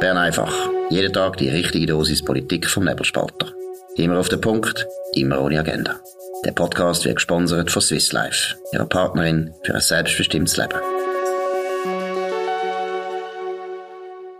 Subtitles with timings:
[0.00, 0.54] Bern einfach.
[0.90, 3.52] Jeden Tag die richtige Dosis Politik vom Nebelspalter.
[3.96, 5.96] Immer auf den Punkt, immer ohne Agenda.
[6.44, 10.78] Der Podcast wird gesponsert von Swiss Life, ihrer Partnerin für ein selbstbestimmtes Leben.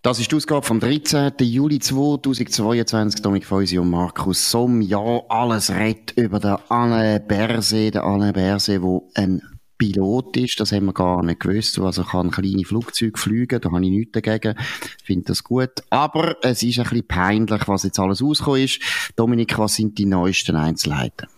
[0.03, 1.33] Das ist die Ausgabe vom 13.
[1.41, 3.21] Juli 2022.
[3.21, 4.81] Dominik Feusi und Markus Somm.
[4.81, 7.95] Ja, alles redet über den Alain Berset.
[7.95, 9.43] Der Alain Berset, der ein
[9.79, 11.79] Pilot ist, das haben wir gar nicht gewusst.
[11.79, 14.57] Also kann kleine Flugzeuge fliegen, da habe ich nichts dagegen.
[15.05, 15.71] finde das gut.
[15.91, 18.81] Aber es ist ein bisschen peinlich, was jetzt alles rausgekommen ist.
[19.17, 21.29] Dominik, was sind die neuesten Einzelheiten?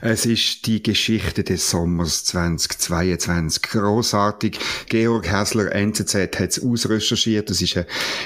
[0.00, 3.62] Es ist die Geschichte des Sommers 2022.
[3.62, 4.58] Großartig.
[4.88, 7.50] Georg Hässler, NZZ, hat es ausrecherchiert.
[7.50, 7.76] Das ist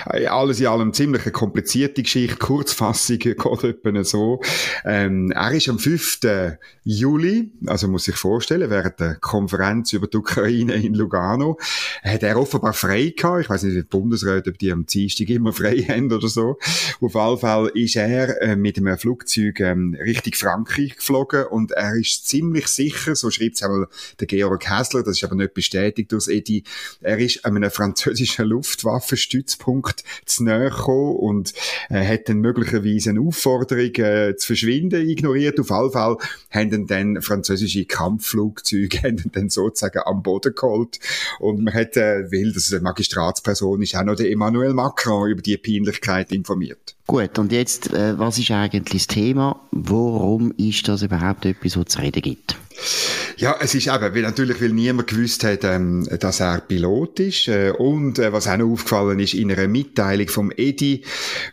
[0.06, 2.36] eine, alles in allem ziemlich eine komplizierte Geschichte.
[2.36, 4.40] Kurzfassung geht etwa so.
[4.84, 6.20] Ähm, er ist am 5.
[6.84, 11.58] Juli, also muss ich vorstellen, während der Konferenz über die Ukraine in Lugano,
[12.02, 13.42] hat er offenbar frei gehabt.
[13.42, 16.58] Ich weiß nicht, wie die Bundesräte, ob die am Dienstag immer frei haben oder so.
[17.00, 21.72] Auf jeden Fall ist er äh, mit einem Flugzeug ähm, Richtung Frankreich geflogen geflogen und
[21.72, 23.88] er ist ziemlich sicher, so schreibt es einmal
[24.20, 26.64] der Georg Häsler, das ist aber nicht bestätigt durch Edi,
[27.00, 31.54] er ist an einem französischen Luftwaffenstützpunkt zu näher gekommen und
[31.88, 35.58] äh, hat dann möglicherweise eine Aufforderung äh, zu verschwinden ignoriert.
[35.60, 36.16] Auf jeden Fall
[36.50, 40.98] haben dann französische Kampfflugzeuge haben dann sozusagen am Boden geholt
[41.38, 45.42] und man hat, äh, weil das eine Magistratsperson ist, auch noch der Emmanuel Macron über
[45.42, 46.96] die Peinlichkeit informiert.
[47.06, 49.60] Gut, und jetzt, äh, was ist eigentlich das Thema?
[49.70, 52.56] Warum ist das überhaupt etwas, was zu reden gibt?
[53.38, 57.48] Ja, es ist eben, weil natürlich, weil niemand gewusst hat, ähm, dass er Pilot ist.
[57.48, 61.04] Äh, und äh, was auch noch aufgefallen ist, in einer Mitteilung vom Edi,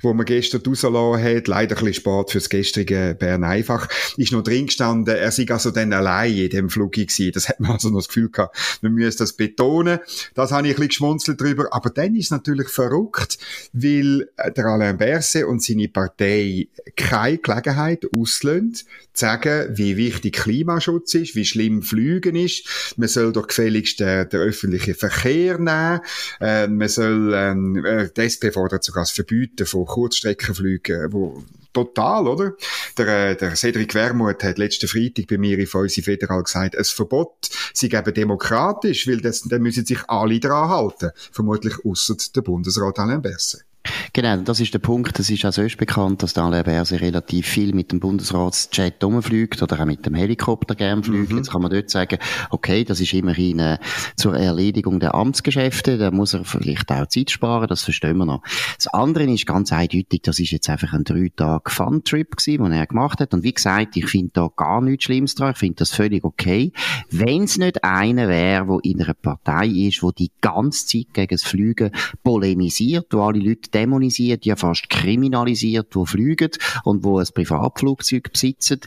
[0.02, 4.44] wo man gestern rausgelassen hat, leider ein bisschen spät fürs gestrige Bern einfach, ist noch
[4.44, 7.34] drin gestanden, er sei also dann allein in dem Flug gewesen.
[7.34, 10.00] Das hat man also noch das Gefühl gehabt, man müsse das betonen.
[10.36, 11.68] Das habe ich ein bisschen geschmunzelt drüber.
[11.72, 13.38] Aber dann ist es natürlich verrückt,
[13.73, 21.13] weil der Alain Berset und seine Partei keine Gelegenheit auslösen, zu sagen, wie wichtig Klimaschutz
[21.16, 22.94] ist, wie schlimm Flügen ist.
[22.97, 26.01] Man soll doch gefälligst den, den öffentlichen Verkehr nehmen.
[26.39, 32.28] Äh, man soll, ähm, äh, die SP fordert sogar das Verbieten von Kurzstreckenflügen, wo total,
[32.28, 32.53] oder?
[32.97, 36.84] Der, äh, der Cedric Wermuth hat letzten Freitag bei mir in Feusi Federal gesagt, ein
[36.84, 41.11] Verbot sie geben demokratisch, weil das, dann müssen sich alle daran halten.
[41.31, 43.66] Vermutlich ausser der Bundesrat Alain Berset.
[44.14, 45.20] Genau, das ist der Punkt.
[45.20, 49.62] Es ist auch sonst bekannt, dass der Alain Berset relativ viel mit dem Bundesratsjet rumfliegt
[49.62, 51.32] oder auch mit dem Helikopter gern fliegt.
[51.32, 51.38] Mhm.
[51.38, 52.18] Jetzt kann man dort sagen,
[52.50, 53.80] okay, das ist immerhin äh,
[54.16, 55.98] zur Erledigung der Amtsgeschäfte.
[55.98, 58.44] Da muss er vielleicht auch Zeit sparen, das verstehen wir noch.
[58.78, 62.72] Das andere ist ganz eindeutig, das ist jetzt einfach ein drei Tage Fun-Trip gewesen, den
[62.72, 63.34] er gemacht hat.
[63.34, 65.52] Und wie gesagt, ich finde da gar nichts Schlimmes dran.
[65.54, 66.72] Ich finde das völlig okay.
[67.10, 71.36] Wenn es nicht einer wäre, der in einer Partei ist, wo die ganze Zeit gegen
[71.36, 71.92] das Fliegen
[72.24, 76.51] polemisiert, wo alle Leute dämonisiert, ja fast kriminalisiert, die fliegen
[76.84, 78.81] und wo ein Privatflugzeug besitzen.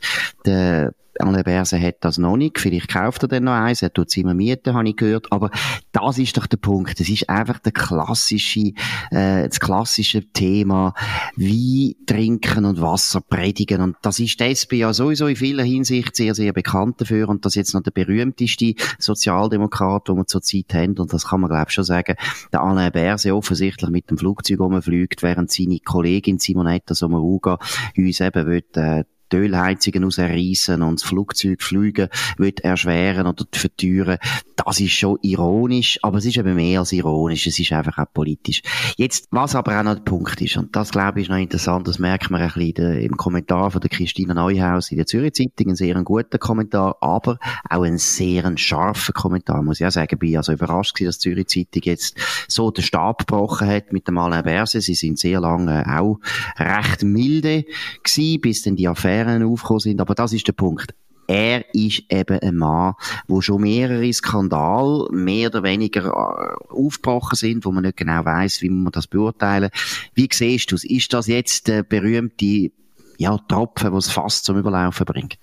[0.44, 2.58] Der Alain Berset hat das noch nicht.
[2.58, 3.82] Vielleicht kauft er dann noch eins.
[3.82, 5.30] Er tut es immer mieten, habe ich gehört.
[5.32, 5.50] Aber
[5.92, 6.98] das ist doch der Punkt.
[7.00, 8.72] Das ist einfach der klassische,
[9.10, 10.94] äh, das klassische Thema.
[11.36, 13.80] Wie trinken und Wasser predigen.
[13.80, 17.28] Und das ist die ja sowieso in vieler Hinsicht sehr, sehr bekannt dafür.
[17.28, 20.98] Und das jetzt noch der berühmteste Sozialdemokrat, den wir zurzeit haben.
[20.98, 22.16] Und das kann man, glaube ich, schon sagen.
[22.52, 27.58] Der Alain Berset offensichtlich mit dem Flugzeug rumfliegt, während seine Kollegin Simonetta Sommaruga
[27.96, 34.18] uns eben will, äh, die Ölheizungen rausreißen und das Flugzeug fliegen wird erschweren oder verteuern.
[34.56, 38.12] Das ist schon ironisch, aber es ist eben mehr als ironisch, es ist einfach auch
[38.12, 38.62] politisch.
[38.96, 41.88] Jetzt, was aber auch noch der Punkt ist, und das glaube ich ist noch interessant,
[41.88, 45.70] das merkt man ein bisschen im Kommentar von der Christina Neuhaus in der Zürich Zeitung,
[45.70, 47.38] ein sehr guter Kommentar, aber
[47.68, 51.30] auch ein sehr scharfer Kommentar, muss ich auch sagen, bin also überrascht gewesen, dass die
[51.30, 52.16] Zürich Zeitung jetzt
[52.48, 54.82] so den Stab gebrochen hat mit dem Alain Berset.
[54.82, 56.20] Sie sind sehr lange auch
[56.58, 57.64] recht milde
[58.02, 60.00] gewesen, bis dann die Affäre Affären aufgekommen sind.
[60.00, 60.94] Aber das ist der Punkt.
[61.28, 62.94] Er ist eben ein Mann,
[63.26, 68.62] wo schon mehrere Skandale mehr oder weniger äh, aufgebrochen sind, wo man nicht genau weiß,
[68.62, 69.70] wie man das beurteilen.
[70.14, 70.84] Wie siehst du es?
[70.84, 72.70] Ist das jetzt der berühmte
[73.18, 75.38] ja, Tropfen, was fast zum Überlaufen bringt?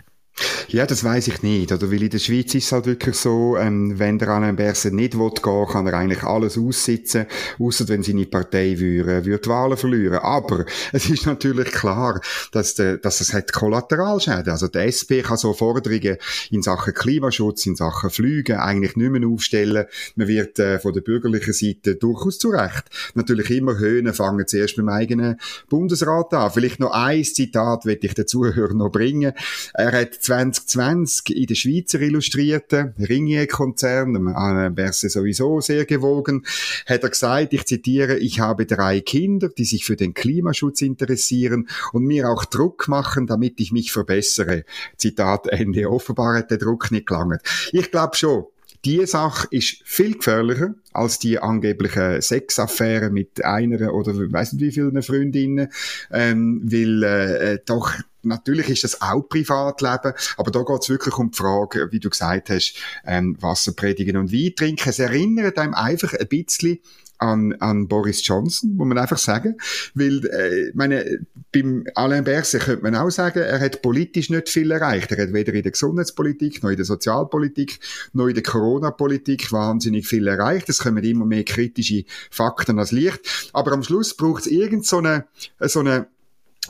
[0.70, 1.72] Ja, das weiß ich nicht.
[1.72, 4.94] Oder weil in der Schweiz ist es halt wirklich so, ähm, wenn der Alain Berset
[4.94, 7.28] nicht will gehen, kann er eigentlich alles aussitzen,
[7.60, 10.20] außer wenn seine Partei würde, würde die Wahlen verlieren.
[10.20, 12.22] Aber es ist natürlich klar,
[12.52, 14.50] dass, der, dass es hat Kollateralschäden.
[14.50, 16.18] Also der SP kann so Forderungen
[16.50, 19.86] in Sachen Klimaschutz, in Sachen Flügen eigentlich nicht mehr aufstellen.
[20.16, 22.86] Man wird äh, von der bürgerlichen Seite durchaus zu Recht
[23.16, 25.40] natürlich immer Höhen fangen zuerst beim eigenen
[25.70, 26.52] Bundesrat an.
[26.52, 29.34] Vielleicht noch ein Zitat will ich den Zuhörern noch bringen.
[29.74, 36.46] Er hat 2020 in der Schweizer Illustrierten, Ringier-Konzern, dem Alain Berset sowieso sehr gewogen,
[36.86, 41.68] hat er gesagt, ich zitiere, ich habe drei Kinder, die sich für den Klimaschutz interessieren
[41.92, 44.64] und mir auch Druck machen, damit ich mich verbessere.
[44.98, 45.90] Zitat Ende.
[45.90, 47.42] Offenbar hat der Druck nicht gelangt.
[47.74, 48.46] Ich glaube schon,
[48.86, 54.72] die Sache ist viel gefährlicher als die angebliche Sexaffäre mit einer oder weiß nicht wie
[54.72, 55.70] vielen Freundinnen,
[56.12, 57.94] ähm, weil äh, doch
[58.24, 62.10] natürlich ist das auch Privatleben, aber da geht es wirklich um die Frage, wie du
[62.10, 62.76] gesagt hast,
[63.06, 64.90] ähm, Wasser predigen und Wein trinken.
[64.90, 66.80] Es erinnert einem einfach ein bisschen
[67.24, 69.58] an, an Boris Johnson, muss man einfach sagen.
[69.94, 74.72] Weil, äh, meine, beim Alain Berset könnte man auch sagen, er hat politisch nicht viel
[74.72, 75.12] erreicht.
[75.12, 77.80] Er hat weder in der Gesundheitspolitik, noch in der Sozialpolitik,
[78.14, 80.70] noch in der Corona-Politik wahnsinnig viel erreicht.
[80.70, 83.22] Es kommen immer mehr kritische Fakten als Licht.
[83.54, 85.26] Aber am Schluss braucht es irgend so eine,
[85.60, 86.08] so eine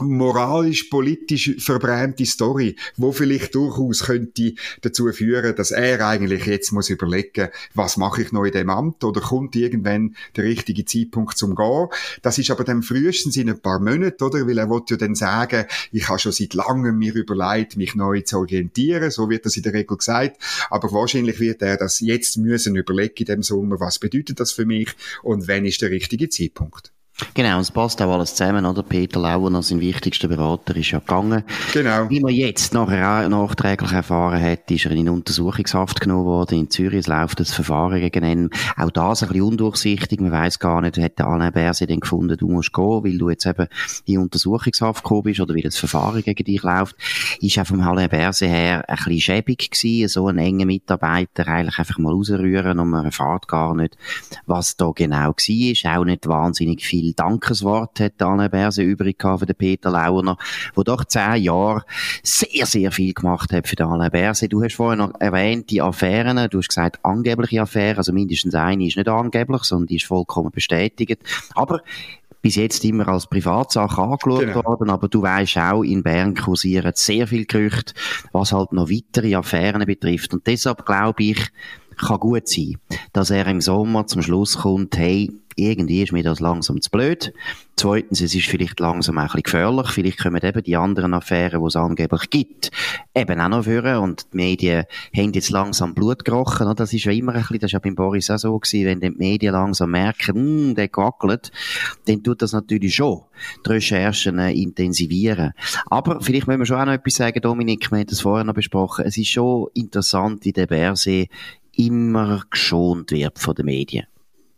[0.00, 6.90] moralisch, politisch verbrämte Story, wo vielleicht durchaus könnte dazu führen, dass er eigentlich jetzt muss
[6.90, 11.54] überlegen, was mache ich noch in dem Amt oder kommt irgendwann der richtige Zeitpunkt zum
[11.54, 11.88] Gehen.
[12.22, 14.46] Das ist aber dann frühestens in ein paar Monaten, oder?
[14.46, 18.20] Weil er wollte ja dann sagen, ich habe schon seit langem mir überlegt, mich neu
[18.22, 19.10] zu orientieren.
[19.10, 20.38] So wird das in der Regel gesagt.
[20.70, 24.66] Aber wahrscheinlich wird er das jetzt müssen überlegen in dem Sommer, was bedeutet das für
[24.66, 24.88] mich
[25.22, 26.93] und wann ist der richtige Zeitpunkt.
[27.34, 28.82] Genau, und es passt auch alles zusammen, oder?
[28.82, 31.44] Peter Lauer, sein wichtigster Berater, ist ja gegangen.
[31.72, 32.10] Genau.
[32.10, 37.00] Wie man jetzt nachher nachträglich erfahren hat, ist er in Untersuchungshaft genommen worden in Zürich.
[37.00, 38.50] Es läuft das Verfahren gegen ihn.
[38.76, 40.20] Auch das ein bisschen undurchsichtig.
[40.20, 43.30] Man weiß gar nicht, hat der Alain Berset denn gefunden, du musst gehen, weil du
[43.30, 43.68] jetzt eben
[44.06, 46.96] in Untersuchungshaft gekommen bist oder wie das Verfahren gegen dich läuft.
[47.40, 51.78] Ist auch vom Alain Berset her ein bisschen schäbig gewesen, so einen engen Mitarbeiter eigentlich
[51.78, 53.96] einfach mal rausrühren und man erfahrt gar nicht,
[54.46, 55.96] was da genau war.
[55.96, 60.38] Auch nicht wahnsinnig viel viel Dankeswort hat Anne Berse übrig gehabt für den Peter Launer,
[60.74, 61.84] wo doch zehn Jahre
[62.22, 64.48] sehr, sehr viel gemacht hat für den Alain Berse.
[64.48, 68.86] Du hast vorhin noch erwähnt, die Affären, du hast gesagt, angebliche Affären, also mindestens eine
[68.86, 71.22] ist nicht angeblich, sondern die ist vollkommen bestätigt.
[71.54, 71.80] Aber
[72.40, 74.64] bis jetzt immer als Privatsache angeschaut genau.
[74.64, 77.94] worden, aber du weißt auch, in Bern kursieren sehr viel Gerüchte,
[78.32, 80.34] was halt noch weitere Affären betrifft.
[80.34, 81.38] Und deshalb glaube ich,
[81.96, 82.76] kann gut sein,
[83.12, 87.32] dass er im Sommer zum Schluss kommt, hey, irgendwie ist mir das langsam zu blöd.
[87.76, 89.88] Zweitens, es ist vielleicht langsam ein bisschen gefährlich.
[89.88, 92.70] Vielleicht kommen eben die anderen Affären, die es angeblich gibt,
[93.14, 93.98] eben auch noch führen.
[93.98, 94.84] Und die Medien
[95.16, 96.72] haben jetzt langsam Blut gerochen.
[96.76, 99.00] Das ist ja immer ein bisschen, das ist ja beim Boris auch so gewesen, wenn
[99.00, 101.50] die Medien langsam merken, hm, der gackelt,
[102.06, 103.22] dann tut das natürlich schon
[103.66, 105.52] die Recherchen äh, intensivieren.
[105.86, 108.54] Aber vielleicht müssen wir schon auch noch etwas sagen, Dominik, wir haben das vorher noch
[108.54, 109.04] besprochen.
[109.04, 111.28] Es ist schon interessant, wie der Bärsee
[111.76, 114.06] immer geschont wird von den Medien.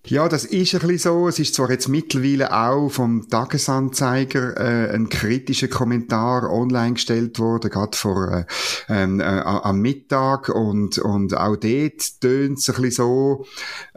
[0.08, 1.26] Ja, das ist ein bisschen so.
[1.26, 7.70] Es ist zwar jetzt mittlerweile auch vom Tagesanzeiger äh, ein kritischer Kommentar online gestellt worden,
[7.70, 8.44] gerade vor äh,
[8.88, 13.46] ähm, äh, am Mittag und und auch dort tönt es ein bisschen so,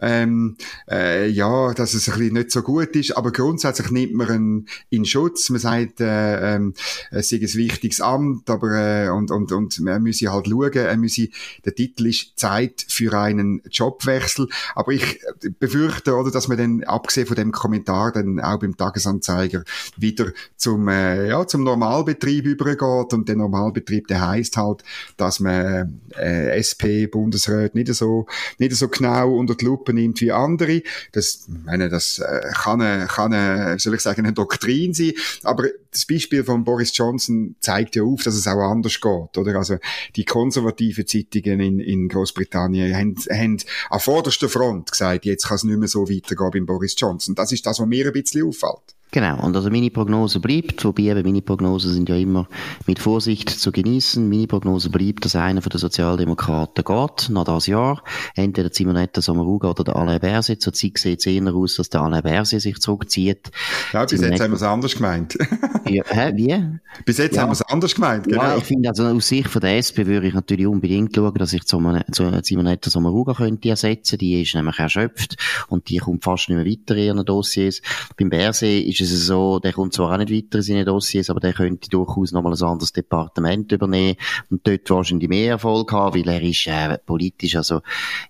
[0.02, 0.58] ähm,
[0.90, 3.16] äh, ja, dass es ein bisschen nicht so gut ist.
[3.16, 5.52] Aber grundsätzlich nimmt man ihn in Schutz.
[5.52, 6.72] Man sagt, äh, äh,
[7.12, 10.74] es sei ein wichtiges Amt, aber äh, und und und man müsse halt schauen.
[10.74, 11.28] Er müsse,
[11.66, 14.48] der Titel ist Zeit für einen Jobwechsel.
[14.74, 15.20] Aber ich
[15.60, 19.64] befürchte möchten, oder, dass man dann, abgesehen von dem Kommentar, dann auch beim Tagesanzeiger
[19.98, 23.14] wieder zum, äh, ja, zum Normalbetrieb übergeht.
[23.14, 24.84] Und der Normalbetrieb, der heißt halt,
[25.18, 28.26] dass man, äh, SP, Bundesrat nicht so,
[28.58, 30.84] nicht so genau unter die Lupe nimmt wie andere.
[31.12, 35.14] Das, meine, das äh, kann eine, kann eine, soll ich sagen, eine Doktrin sein.
[35.44, 39.56] Aber das Beispiel von Boris Johnson zeigt ja auf, dass es auch anders geht, oder?
[39.56, 39.78] Also,
[40.16, 43.58] die konservativen Zeitungen in, in Großbritannien haben, haben
[43.90, 47.36] an vorderster Front gesagt, jetzt kann es nicht mehr so weitergehen beim Boris Johnson.
[47.36, 48.96] Das ist das, was mir ein bisschen auffällt.
[49.12, 52.48] Genau, und also meine Prognose bleibt, wobei eben meine Prognosen sind ja immer
[52.86, 54.30] mit Vorsicht zu genießen.
[54.30, 58.04] Meine Prognose bleibt, dass einer von den Sozialdemokraten geht, nach das Jahr.
[58.36, 60.62] Entweder Simonetta Sommaruga oder der Alain Berset.
[60.62, 63.50] Zur Zeit sieht es eher aus, dass der Alain Berset sich zurückzieht.
[63.94, 64.34] Ja, bis Simonetta...
[64.36, 65.38] jetzt haben wir es anders gemeint.
[65.90, 66.80] ja, hä, wie?
[67.04, 67.42] Bis jetzt ja.
[67.42, 68.44] haben wir es anders gemeint, genau.
[68.44, 71.54] Ja, ich finde, also aus Sicht von der SP würde ich natürlich unbedingt schauen, dass
[71.54, 74.20] ich Simonetta Sommaruga könnte ersetzen.
[74.20, 75.36] Die ist nämlich erschöpft
[75.68, 77.82] und die kommt fast nicht mehr weiter in ihren Dossiers.
[78.16, 81.30] Beim Berset ist ist es so, der kommt zwar auch nicht weiter in seine Dossiers,
[81.30, 84.18] aber der könnte durchaus nochmal ein anderes Departement übernehmen
[84.50, 87.82] und dort wahrscheinlich mehr Erfolg haben, weil er ist äh, politisch, also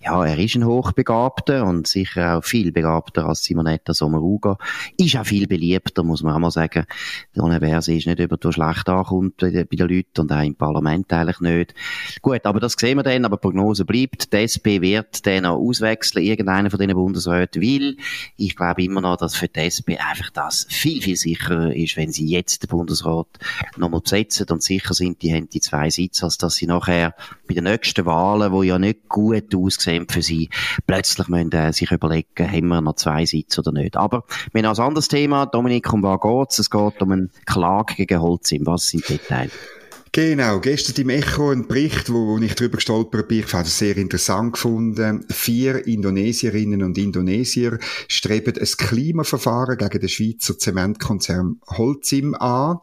[0.01, 4.57] ja, er ist ein Hochbegabter und sicher auch viel begabter als Simonetta Sommaruga.
[4.97, 6.85] Ist auch viel beliebter, muss man auch mal sagen.
[7.33, 10.43] Dona Verse ist nicht über die schlecht ankommt bei den, bei den Leuten und auch
[10.43, 11.73] im Parlament eigentlich nicht.
[12.21, 14.33] Gut, aber das sehen wir dann, aber die Prognose bleibt.
[14.33, 17.97] Die SP wird den noch auswechseln, irgendeiner von diesen Bundesräten, weil
[18.37, 21.97] ich glaube immer noch, dass für die SP einfach das es viel, viel sicherer ist,
[21.97, 23.27] wenn sie jetzt den Bundesrat
[23.77, 27.15] nochmal besetzen und sicher sind, die haben die zwei Sitze, als dass sie nachher
[27.47, 30.49] bei den nächsten Wahlen, wo ja nicht gut aussehen für sie,
[30.87, 33.97] plötzlich müssen äh, sich überlegen, haben wir noch zwei Sitze oder nicht.
[33.97, 35.45] Aber wir haben ein anderes Thema.
[35.45, 36.59] Dominik, um was geht's?
[36.59, 38.65] Es geht um eine Klage gegen Holzim.
[38.65, 39.51] Was sind die Details?
[40.21, 43.95] Genau, gestern im Echo ein Bericht, wo ich drüber gestolpert bin, ich fand es sehr
[43.95, 45.25] interessant gefunden.
[45.31, 52.79] Vier Indonesierinnen und Indonesier streben ein Klimaverfahren gegen den Schweizer Zementkonzern Holcim an.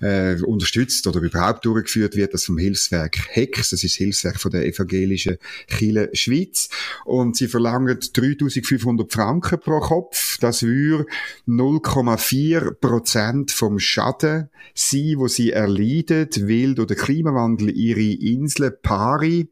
[0.00, 4.50] Äh, unterstützt oder überhaupt durchgeführt wird das vom Hilfswerk Hex, das ist das Hilfswerk von
[4.50, 6.68] der evangelischen Kirche Schweiz.
[7.04, 10.36] Und sie verlangen 3500 Franken pro Kopf.
[10.38, 11.06] Das würde
[11.46, 19.48] 0,4 Prozent vom Schaden sein, wo sie erleiden, weil durch den Klimawandel ihre Insel Pari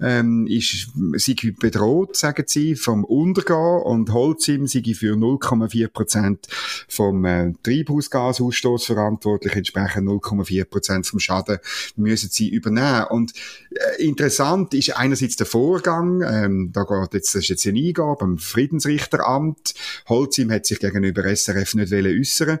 [0.00, 6.46] ähm, ist, sie bedroht, sagen sie, vom Untergehen und Holzim sei für 0,4 Prozent
[6.88, 11.58] vom äh, Treibhausgasausstoß verantwortlich, entsprechend 0,4 Prozent vom Schaden
[11.96, 13.06] müssen sie übernehmen.
[13.10, 13.32] Und
[13.70, 18.24] äh, interessant ist einerseits der Vorgang, ähm, da geht jetzt, das ist jetzt eine Eingabe
[18.24, 19.74] am Friedensrichteramt.
[20.08, 22.58] Holzim hat sich gegenüber SRF nicht äußern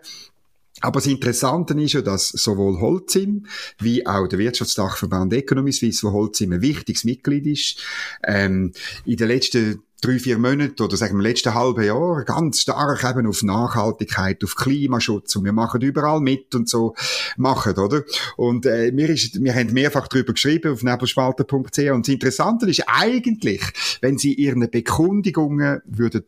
[0.80, 3.46] aber das Interessante ist ja, dass sowohl Holzim
[3.78, 7.82] wie auch der Wirtschaftsdachverband Economy Suisse, wo Holzim ein wichtiges Mitglied ist,
[8.24, 8.72] ähm,
[9.04, 13.26] in den letzten drei, vier Monate oder sagen wir letzten halben Jahr ganz stark eben
[13.26, 16.94] auf Nachhaltigkeit, auf Klimaschutz und wir machen überall mit und so
[17.36, 18.04] machen, oder?
[18.36, 22.84] Und äh, mir ist, wir haben mehrfach darüber geschrieben auf nebelspalter.ch und das Interessante ist
[22.86, 23.62] eigentlich,
[24.00, 26.24] wenn Sie Ihren Bekundigungen würden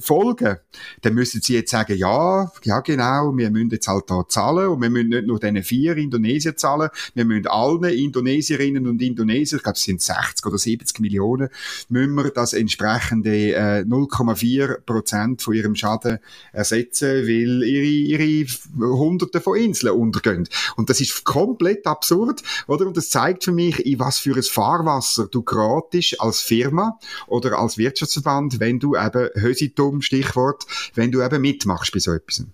[0.00, 0.56] folgen,
[1.02, 4.82] dann müssen Sie jetzt sagen, ja, ja genau, wir müssen jetzt halt da zahlen und
[4.82, 9.62] wir müssen nicht nur diesen vier Indonesier zahlen, wir müssen allen Indonesierinnen und Indonesier, ich
[9.62, 11.48] glaube es sind 60 oder 70 Millionen,
[11.88, 16.18] müssen wir das entsprechend entsprechende äh, 0,4 Prozent von ihrem Schaden
[16.52, 18.46] ersetzen, weil ihre, ihre
[18.78, 20.48] Hunderte von Inseln untergehen.
[20.76, 22.86] Und das ist komplett absurd, oder?
[22.86, 27.58] Und das zeigt für mich, in was für ein Fahrwasser du gratis als Firma oder
[27.58, 29.30] als Wirtschaftsverband, wenn du eben
[29.84, 32.44] Hösitum, Stichwort, wenn du eben mitmachst bei so etwas.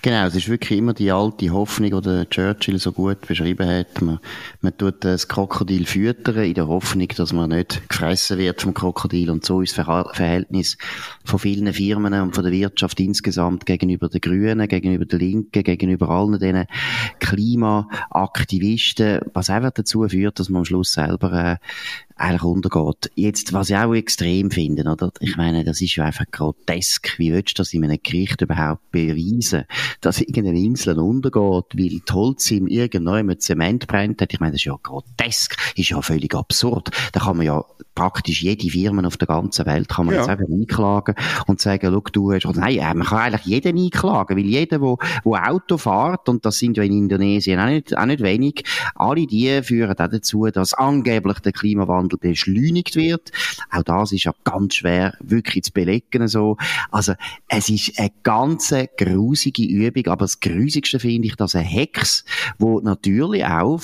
[0.00, 4.00] Genau, es ist wirklich immer die alte Hoffnung, die Churchill so gut beschrieben hat.
[4.00, 4.20] Man,
[4.60, 9.28] man tut das Krokodil füttern in der Hoffnung, dass man nicht gefressen wird vom Krokodil.
[9.28, 10.78] Und so ist das Verhältnis
[11.24, 16.10] von vielen Firmen und von der Wirtschaft insgesamt gegenüber den Grünen, gegenüber den Linken, gegenüber
[16.10, 16.66] allen diesen
[17.18, 21.56] Klimaaktivisten, was einfach dazu führt, dass man am Schluss selber äh,
[22.18, 23.10] eigentlich untergeht.
[23.14, 25.12] Jetzt, was ich auch extrem finde, oder?
[25.20, 27.18] Ich meine, das ist ja einfach grotesk.
[27.18, 29.64] Wie willst du das in einem Gericht überhaupt beweisen,
[30.00, 31.34] dass irgendeine Insel untergeht,
[31.74, 34.32] weil die Holz im irgendeinem Zement brennt hat?
[34.32, 35.56] Ich meine, das ist ja grotesk.
[35.76, 36.90] Ist ja völlig absurd.
[37.12, 37.64] Da kann man ja
[37.94, 40.20] praktisch jede Firma auf der ganzen Welt kann man ja.
[40.20, 41.16] jetzt einfach einklagen
[41.48, 45.34] und sagen, schau, du hast, nein, man kann eigentlich jeden einklagen, weil jeder, wo, wo
[45.34, 48.62] Auto fährt, und das sind ja in Indonesien auch nicht, auch nicht wenig,
[48.94, 53.32] alle die führen auch dazu, dass angeblich der Klimawandel beschleunigt wird.
[53.70, 56.28] Auch das ist ja ganz schwer wirklich zu belegen.
[56.28, 56.56] So.
[56.92, 57.14] Also
[57.48, 62.24] es ist eine ganz grusige Übung, aber das Grusigste finde ich, dass ein Hex,
[62.58, 63.80] wo natürlich auch,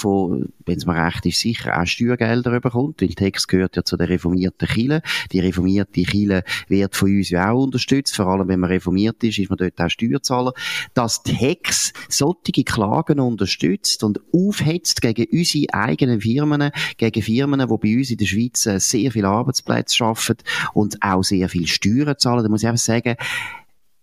[0.66, 3.96] wenn es mir recht ist, sicher auch Steuergelder bekommt, weil die Hex gehört ja zu
[3.96, 5.02] der reformierten Kille.
[5.32, 9.38] Die reformierte Kille wird von uns ja auch unterstützt, vor allem wenn man reformiert ist,
[9.38, 10.52] ist man dort auch Steuerzahler,
[10.94, 17.66] dass die Hex solche Klagen unterstützt und aufhetzt gegen unsere eigenen Firmen, gegen Firmen, die
[17.66, 20.36] bei uns in der Schweiz sehr viele Arbeitsplätze schaffen
[20.72, 22.42] und auch sehr viel Steuern zahlen.
[22.42, 23.16] Da muss ich einfach sagen,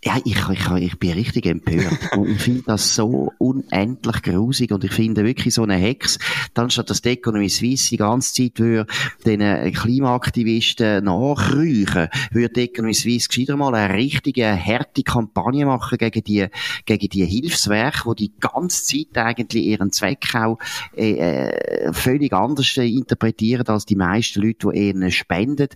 [0.04, 2.12] ja, ich, ich, ich bin richtig empört.
[2.18, 4.72] und ich finde das so unendlich grusig.
[4.72, 6.18] Und ich finde wirklich so eine Hex,
[6.56, 8.88] dann statt dass die Economy Suisse die ganze Zeit würde
[9.26, 16.24] den Klimaaktivisten nachrüchen, würde die Economy Suisse gescheiter mal eine richtige, harte Kampagne machen gegen
[16.24, 16.48] die,
[16.86, 20.58] gegen die Hilfswerke, die die ganze Zeit eigentlich ihren Zweck auch
[20.96, 25.68] äh, äh völlig anders interpretieren als die meisten Leute, die ihnen spenden.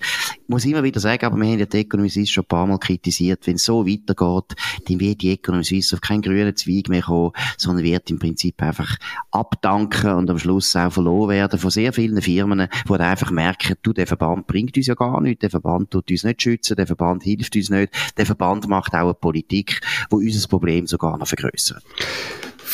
[0.43, 2.67] Ich muss immer wieder sagen, aber wir haben ja die Economy Suisse schon ein paar
[2.67, 6.55] Mal kritisiert, wenn es so weiter weitergeht, dann wird die Economy Suisse auf keinen grünen
[6.55, 8.97] Zweig mehr kommen, sondern wird im Prinzip einfach
[9.31, 13.93] abdanken und am Schluss auch verloren werden von sehr vielen Firmen, die einfach merken, du,
[13.93, 17.23] der Verband bringt uns ja gar nichts, der Verband tut uns nicht schützen, der Verband
[17.23, 21.83] hilft uns nicht, der Verband macht auch eine Politik, die unser Problem sogar noch vergrößert.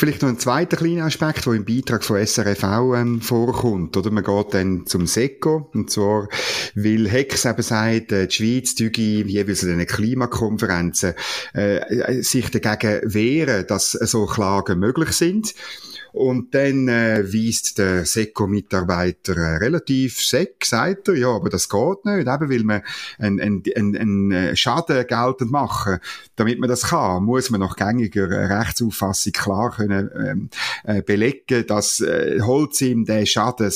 [0.02, 3.96] Vielleicht noch ein zweiter kleiner Aspekt, der im Beitrag von SRF auch ähm, vorkommt.
[3.96, 6.26] Oder man geht dann zum SECO, und zwar,
[6.74, 11.14] weil Hex eben sagt, äh, die Schweiz tüge jeweils an den Klimakonferenzen
[11.54, 15.54] äh, sich dagegen wehren, dass so Klagen möglich sind.
[16.12, 22.04] Und dann äh, weist der Seko-Mitarbeiter äh, relativ seck, sagt er, ja, aber das geht
[22.04, 22.82] nicht, eben weil man
[23.18, 25.98] einen ein, ein, ein äh, Schaden geltend machen.
[26.36, 30.50] Damit man das kann, muss man nach gängiger Rechtsauffassung klar können ähm,
[30.84, 33.72] äh, belegen, dass äh, Holz ihm den Schaden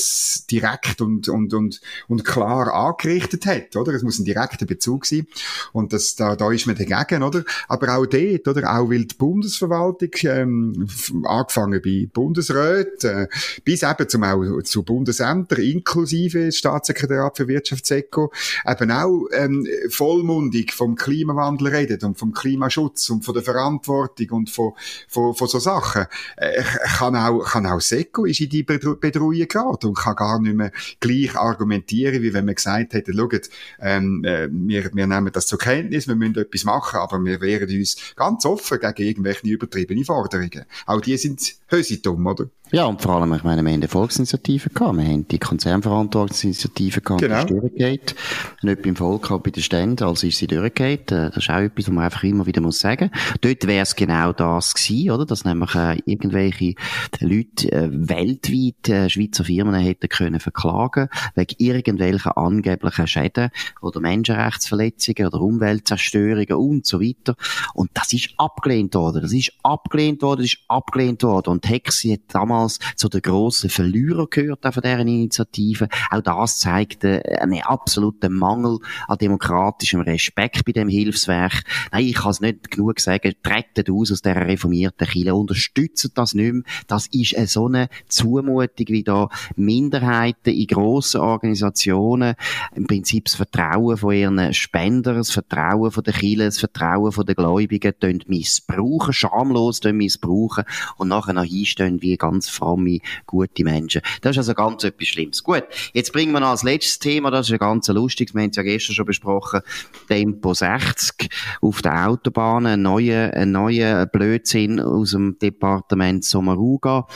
[0.49, 3.93] direkt und, und, und, und klar angerichtet hat, oder?
[3.93, 5.27] Es muss ein direkter Bezug sein.
[5.73, 7.43] Und das, da, da ist man dagegen, oder?
[7.67, 8.77] Aber auch dort, oder?
[8.77, 10.87] Auch weil die Bundesverwaltung, ähm,
[11.23, 13.27] angefangen bei Bundesräten,
[13.63, 18.33] bis eben zum auch zu Bundesämtern, inklusive Staatssekretariat für Wirtschaftseko,
[18.67, 24.49] eben auch ähm, vollmundig vom Klimawandel redet und vom Klimaschutz und von der Verantwortung und
[24.49, 24.73] von,
[25.07, 26.05] von, von so Sachen.
[26.35, 26.63] Äh,
[26.97, 30.71] kann auch, kann auch Seko ist in die Bedrohung geraten und kann gar nicht mehr
[30.99, 35.59] gleich argumentieren, wie wenn man gesagt hätte, schaut, ähm, äh, wir, wir nehmen das zur
[35.59, 40.65] Kenntnis, wir müssen etwas machen, aber wir wehren uns ganz offen gegen irgendwelche übertriebene Forderungen.
[40.85, 42.45] Auch die sind hösitum, oder?
[42.71, 46.99] Ja, und vor allem, ich meine, wir haben die Volksinitiative gehabt, wir haben die Konzernverantwortungsinitiative
[46.99, 47.45] gehabt, genau.
[47.45, 48.15] die ist durchgeht.
[48.61, 51.11] Nicht beim Volk, aber bei den Ständen, also ist sie durchgeht.
[51.11, 53.09] Äh, das ist auch etwas, was man einfach immer wieder muss sagen.
[53.39, 55.25] Dort wäre es genau das gewesen, oder?
[55.25, 56.75] Dass nämlich äh, irgendwelche
[57.21, 63.49] Leute äh, weltweit äh, Schweizer Firmen hätten können verklagen wegen irgendwelchen angeblichen Schäden
[63.81, 67.35] oder Menschenrechtsverletzungen oder Umweltzerstörungen und so weiter.
[67.73, 69.21] Und das ist abgelehnt worden.
[69.21, 71.49] Das ist abgelehnt worden, das ist abgelehnt worden.
[71.51, 71.69] Und
[72.07, 75.87] Hexi hat damals damals zu den grossen Verlierern gehört von dieser Initiative.
[76.09, 81.63] Auch das zeigt äh, einen absoluten Mangel an demokratischem Respekt bei dem Hilfswerk.
[81.91, 86.33] Nein, ich kann es nicht genug sagen, tretet aus aus dieser reformierten Kirche, unterstützt das
[86.33, 86.63] nicht mehr.
[86.87, 92.35] Das ist eine so eine Zumutung, wie da Minderheiten in grossen Organisationen
[92.75, 97.25] im Prinzip das Vertrauen von ihren Spendern, das Vertrauen von der Kirche, das Vertrauen von
[97.25, 97.93] den Gläubigen
[98.27, 100.63] missbrauchen, schamlos missbrauchen
[100.97, 104.01] und nachher noch hinstehen wie ganz fromme, gute Menschen.
[104.21, 105.43] Das ist also ganz etwas Schlimmes.
[105.43, 105.63] Gut,
[105.93, 108.57] jetzt bringen wir noch als letztes Thema, das ist ein ganz lustiges, wir haben es
[108.57, 109.61] ja gestern schon besprochen,
[110.07, 111.29] Tempo 60
[111.61, 117.07] auf der Autobahn, ein neuer, ein neuer Blödsinn aus dem Departement Sommaruga.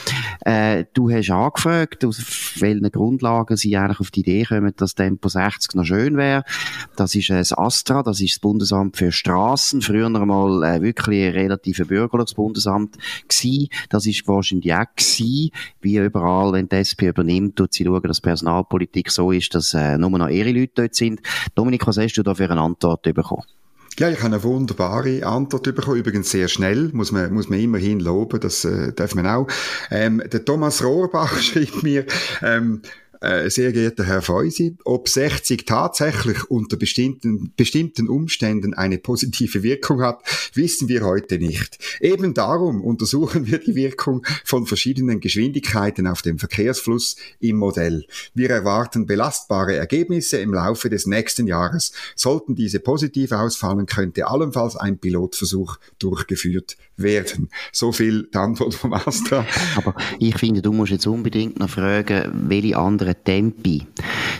[0.44, 2.22] Äh, du hast angefragt, aus
[2.60, 6.44] welchen Grundlagen sie eigentlich auf die Idee kommen, dass Tempo 60 noch schön wäre.
[6.96, 11.32] Das ist das Astra, das ist das Bundesamt für Straßen, früher einmal äh, wirklich ein
[11.32, 12.96] relativ bürgerliches Bundesamt
[13.28, 13.68] gewesen.
[13.90, 15.50] Das ist wahrscheinlich auch sein.
[15.80, 19.96] Wie überall, wenn die SP übernimmt, tut sie schauen, dass Personalpolitik so ist, dass äh,
[19.98, 21.20] nur noch ihre Leute dort sind.
[21.54, 23.44] Dominik, was hast du da für eine Antwort bekommen?
[23.98, 28.00] Ja, ich habe eine wunderbare Antwort bekommen, übrigens sehr schnell, muss man, muss man immerhin
[28.00, 29.48] loben, das äh, darf man auch.
[29.90, 32.06] Ähm, der Thomas Rohrbach schreibt mir,
[32.42, 32.80] ähm,
[33.22, 40.02] äh, sehr geehrter Herr Feusi, ob 60 tatsächlich unter bestimmten, bestimmten Umständen eine positive Wirkung
[40.02, 40.22] hat,
[40.54, 41.78] wissen wir heute nicht.
[42.00, 48.06] Eben darum untersuchen wir die Wirkung von verschiedenen Geschwindigkeiten auf dem Verkehrsfluss im Modell.
[48.34, 51.92] Wir erwarten belastbare Ergebnisse im Laufe des nächsten Jahres.
[52.16, 57.50] Sollten diese positiv ausfallen, könnte allenfalls ein Pilotversuch durchgeführt werden.
[57.70, 59.46] So viel die Antwort vom Astra.
[59.76, 63.86] Aber ich finde, du musst jetzt unbedingt noch fragen, welche anderen anderen Tempi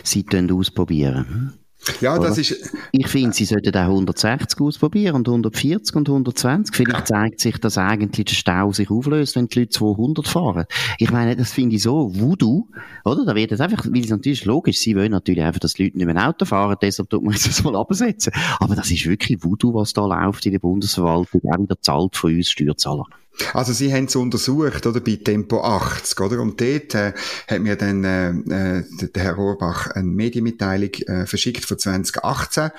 [0.03, 1.53] sie ausprobieren.
[1.99, 2.71] Ja, das ist.
[2.91, 6.75] Ich finde, sie sollten auch 160 ausprobieren und 140 und 120.
[6.75, 10.65] Vielleicht zeigt sich, dass eigentlich der Stau sich auflöst, wenn die Leute 200 fahren.
[10.97, 12.67] Ich meine, das finde ich so Voodoo,
[13.03, 13.25] oder?
[13.25, 15.97] Da wird es einfach, weil es natürlich logisch, sie wollen natürlich einfach, dass die Leute
[15.97, 18.31] nicht mehr Auto fahren, deshalb tut man das mal absetzen.
[18.59, 22.33] Aber das ist wirklich Voodoo, was da läuft in der Bundesverwaltung, auch wieder zahlt von
[22.33, 23.07] uns Steuerzahlern.
[23.53, 26.41] Also Sie haben es untersucht, oder, bei Tempo 80, oder?
[26.41, 27.13] Und dort äh,
[27.47, 32.69] hat mir dann äh, äh, der Herr Rohrbach eine Medienmitteilung äh, verschickt von 2018.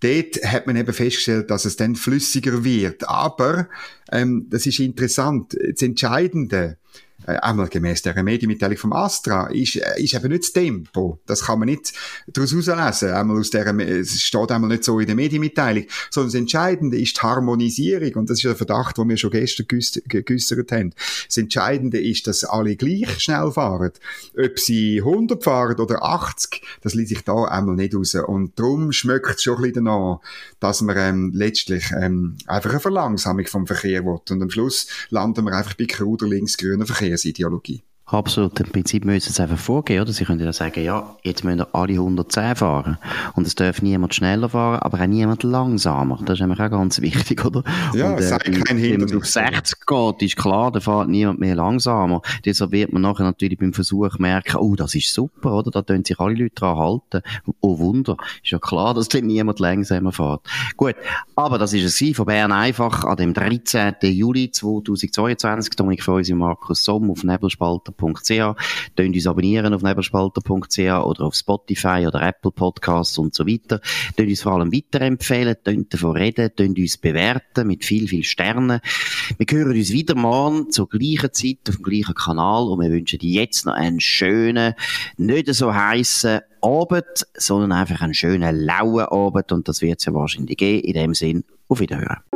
[0.00, 3.08] Dort hat man eben festgestellt, dass es dann flüssiger wird.
[3.08, 3.68] Aber
[4.12, 5.56] ähm, das ist interessant.
[5.60, 6.78] Das Entscheidende
[7.26, 11.18] einmal gemäß der Medienmitteilung vom Astra, ist, äh, ist eben nicht das Tempo.
[11.26, 11.92] Das kann man nicht
[12.28, 13.16] daraus herauslesen.
[13.16, 15.84] Einmal aus der, es steht einmal nicht so in der Medienmitteilung.
[16.10, 18.14] Sondern das Entscheidende ist die Harmonisierung.
[18.14, 20.94] Und das ist ein Verdacht, den wir schon gestern geäussert haben.
[21.26, 23.92] Das Entscheidende ist, dass alle gleich schnell fahren.
[24.38, 28.14] Ob sie 100 fahren oder 80, das liegt sich da einmal nicht raus.
[28.14, 30.20] Und darum schmeckt es schon ein bisschen danach,
[30.60, 34.20] dass man ähm, letztlich ähm, einfach eine Verlangsamung vom Verkehr will.
[34.30, 37.15] Und am Schluss landen wir einfach bei Kruder links grüner Verkehr.
[37.16, 37.82] Verkehrsideologie.
[38.08, 38.60] Absolut.
[38.60, 40.12] Im Prinzip müssen sie einfach vorgehen, oder?
[40.12, 42.98] Sie können ja sagen, ja, jetzt müssen wir alle 110 fahren.
[43.34, 46.20] Und es darf niemand schneller fahren, aber auch niemand langsamer.
[46.24, 47.64] Das ist nämlich auch ganz wichtig, oder?
[47.94, 49.10] Ja, und, äh, sei kein Hindernis.
[49.10, 52.22] Wenn es auf 60 geht, ist klar, da fährt niemand mehr langsamer.
[52.44, 55.72] Deshalb wird man nachher natürlich beim Versuch merken, oh, das ist super, oder?
[55.72, 57.22] Da tun sich alle Leute dran halten.
[57.58, 58.16] Oh, Wunder.
[58.40, 60.42] Ist ja klar, dass dann niemand langsamer fährt.
[60.76, 60.94] Gut.
[61.34, 63.96] Aber das ist es von Bern einfach an dem 13.
[64.02, 65.74] Juli 2022.
[65.74, 68.94] Dominik Freusi und Markus Somm auf Nebelspalter nebelspalter.ch.
[68.96, 73.80] Könnt uns abonnieren auf nebelspalter.ch oder auf Spotify oder Apple Podcasts und so weiter.
[74.16, 78.80] Könnt uns vor allem weiterempfehlen, könnt davon reden, könnt uns bewerten mit viel, viel Sternen.
[79.38, 83.18] Wir hören uns wieder morgen zur gleichen Zeit auf dem gleichen Kanal und wir wünschen
[83.18, 84.74] dir jetzt noch einen schönen,
[85.16, 90.14] nicht so heißen Abend, sondern einfach einen schönen lauen Abend und das wird es ja
[90.14, 90.86] wahrscheinlich geben.
[90.86, 92.35] In dem Sinn, auf Wiederhören.